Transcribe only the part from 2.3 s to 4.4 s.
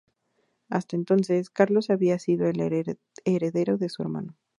el heredero de su hermano.